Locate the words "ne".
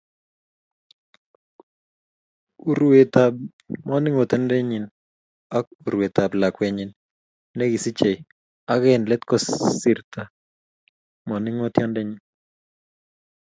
7.55-7.63